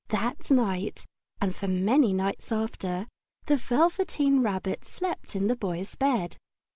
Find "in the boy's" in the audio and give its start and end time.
5.35-5.95